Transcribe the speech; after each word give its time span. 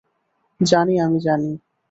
জানি, 0.59 0.93
আমি 0.99 1.19
জানি। 1.19 1.51